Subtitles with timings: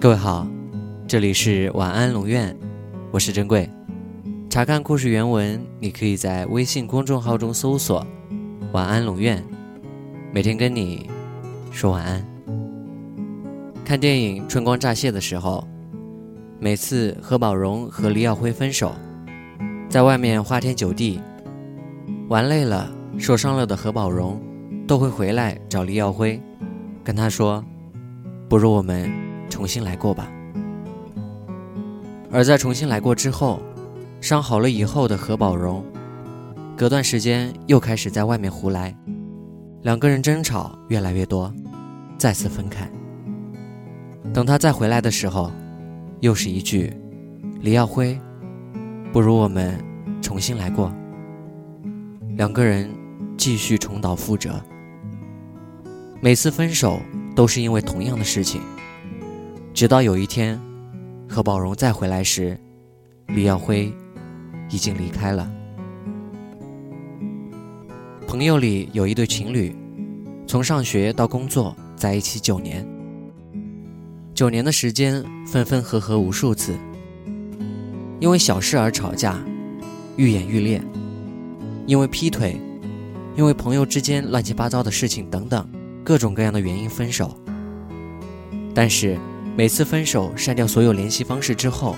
[0.00, 0.46] 各位好，
[1.08, 2.56] 这里是晚安龙院，
[3.10, 3.68] 我是珍贵。
[4.48, 8.06] 查看故事原文，你可以在微信公众号中搜索
[8.70, 9.42] “晚安龙院”，
[10.32, 11.10] 每天跟你
[11.72, 12.24] 说晚安。
[13.84, 15.66] 看电影《春光乍泄》的时候，
[16.60, 18.94] 每次何宝荣和黎耀辉分手，
[19.88, 21.20] 在外面花天酒地，
[22.28, 22.88] 玩累了、
[23.18, 24.40] 受伤了的何宝荣，
[24.86, 26.40] 都会回来找黎耀辉，
[27.02, 27.64] 跟他说
[28.48, 29.10] ：“不如我们
[29.48, 30.30] 重新来过吧。”
[32.30, 33.60] 而在重新来过之后，
[34.20, 35.84] 伤好了以后的何宝荣，
[36.76, 38.94] 隔段时间又开始在外面胡来，
[39.82, 41.52] 两个人争吵越来越多，
[42.18, 42.90] 再次分开。
[44.34, 45.50] 等他再回来的时候，
[46.20, 46.92] 又是一句
[47.62, 48.18] ：“李耀辉，
[49.10, 49.82] 不如我们
[50.20, 50.92] 重新来过。”
[52.36, 52.90] 两个人
[53.38, 54.60] 继续重蹈覆辙。
[56.20, 57.00] 每次分手
[57.34, 58.60] 都是因为同样的事情，
[59.78, 60.60] 直到有一天，
[61.28, 62.58] 何宝荣再回来时，
[63.28, 63.94] 李耀辉。
[64.70, 65.48] 已经离开了。
[68.26, 69.72] 朋友里有一对情侣，
[70.48, 72.84] 从上学到工作在一起九年。
[74.34, 76.74] 九年的时间，分分合合无数次，
[78.18, 79.38] 因为小事而吵架，
[80.16, 80.80] 愈演愈烈；
[81.86, 82.60] 因为劈腿，
[83.36, 85.64] 因为朋友之间乱七八糟的事情等等，
[86.02, 87.38] 各种各样的原因分手。
[88.74, 89.16] 但是
[89.58, 91.96] 每次分手删掉所有联系方式之后，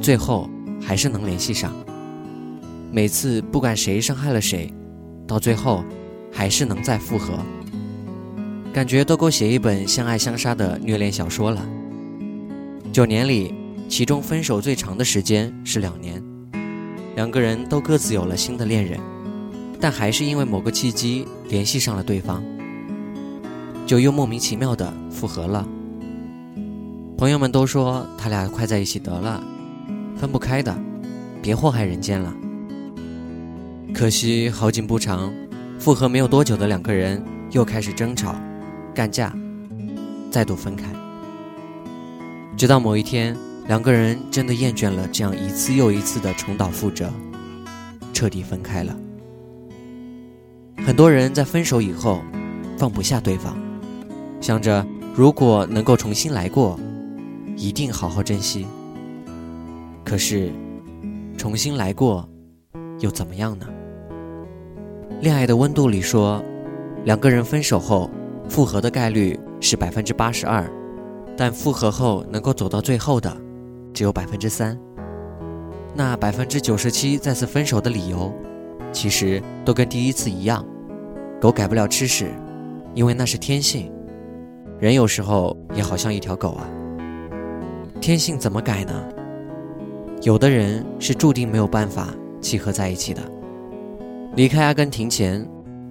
[0.00, 0.48] 最后。
[0.80, 1.72] 还是能联系上。
[2.92, 4.72] 每次不管谁伤害了谁，
[5.26, 5.82] 到最后
[6.30, 7.40] 还是能再复合。
[8.72, 11.66] 感觉都够写一本相爱相杀的虐恋小说了。
[12.92, 13.52] 九年里，
[13.88, 16.22] 其中分手最长的时间是两年，
[17.16, 19.00] 两个人都各自有了新的恋人，
[19.80, 22.44] 但还是因为某个契机联系上了对方，
[23.86, 25.66] 就又莫名其妙的复合了。
[27.18, 29.42] 朋友们都说他俩快在一起得了。
[30.16, 30.76] 分不开的，
[31.40, 32.34] 别祸害人间了。
[33.94, 35.32] 可惜好景不长，
[35.78, 37.22] 复合没有多久的两个人
[37.52, 38.34] 又开始争吵、
[38.94, 39.34] 干架，
[40.30, 40.84] 再度分开。
[42.54, 43.34] 直到某一天，
[43.66, 47.10] 两个人真的厌倦了这样一次又一次的重蹈覆辙，
[48.12, 48.94] 彻底分开了。
[50.84, 52.20] 很多人在分手以后，
[52.76, 53.56] 放不下对方，
[54.38, 56.78] 想着如果能够重新来过，
[57.56, 58.66] 一定好好珍惜。
[60.04, 60.52] 可是，
[61.36, 62.28] 重新来过，
[63.00, 63.66] 又怎么样呢？
[65.20, 66.42] 恋爱的温度里说，
[67.04, 68.10] 两个人分手后
[68.48, 70.70] 复合的概率是百分之八十二，
[71.36, 73.34] 但复合后能够走到最后的
[73.94, 74.78] 只有百分之三。
[75.94, 78.30] 那百分之九十七再次分手的理由，
[78.92, 80.62] 其实都跟第一次一样：
[81.40, 82.30] 狗改不了吃屎，
[82.94, 83.90] 因为那是天性。
[84.78, 86.68] 人有时候也好像一条狗啊，
[88.06, 88.94] 天性怎么改呢？
[90.22, 93.20] 有的人是注定没有办法契合在一起的。
[94.36, 95.44] 离开阿根廷前，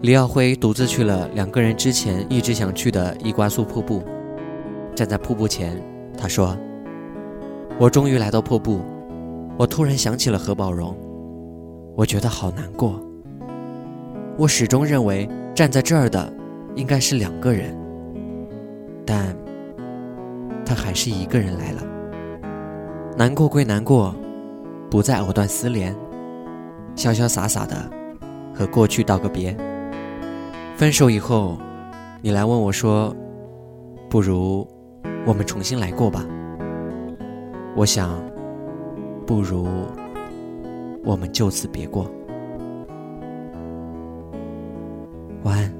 [0.00, 4.02] 李耀辉独自去了两个人之前一直想去的伊瓜苏瀑布。
[4.92, 5.80] 站在瀑布前，
[6.18, 6.58] 他说
[7.78, 8.80] ：“我终于来到瀑布，
[9.56, 10.96] 我突然想起了何宝荣，
[11.94, 13.00] 我觉得好难过。
[14.36, 16.32] 我始终认为站在这儿的
[16.74, 17.72] 应该是两个人，
[19.06, 19.32] 但
[20.66, 21.82] 他还是一个人来了。”
[23.20, 24.14] 难过归难过，
[24.90, 25.94] 不再藕断丝连，
[26.96, 27.76] 潇潇洒洒的
[28.54, 29.54] 和过去道个别。
[30.74, 31.58] 分手以后，
[32.22, 33.14] 你来问我说
[34.08, 34.66] ：“不如
[35.26, 36.24] 我们重新来过吧？”
[37.76, 38.18] 我想，
[39.26, 39.68] 不如
[41.04, 42.10] 我们就此别过。
[45.42, 45.79] 晚安。